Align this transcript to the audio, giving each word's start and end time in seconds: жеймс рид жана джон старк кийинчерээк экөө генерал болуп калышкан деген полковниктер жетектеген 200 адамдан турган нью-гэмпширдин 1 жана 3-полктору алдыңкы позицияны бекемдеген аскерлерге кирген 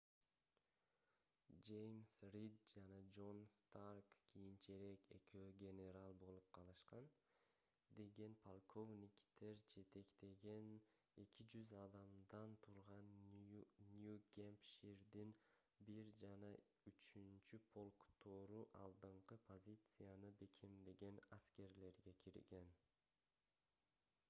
жеймс 1.67 2.13
рид 2.35 2.53
жана 2.69 2.95
джон 3.17 3.41
старк 3.57 4.07
кийинчерээк 4.29 5.03
экөө 5.17 5.49
генерал 5.63 6.13
болуп 6.23 6.47
калышкан 6.57 7.09
деген 7.99 8.37
полковниктер 8.45 9.61
жетектеген 9.75 10.71
200 11.25 11.61
адамдан 11.83 12.57
турган 12.65 13.13
нью-гэмпширдин 13.51 15.37
1 15.99 16.11
жана 16.25 16.51
3-полктору 16.89 18.65
алдыңкы 18.83 19.41
позицияны 19.53 20.35
бекемдеген 20.43 21.23
аскерлерге 21.39 22.17
кирген 22.25 22.77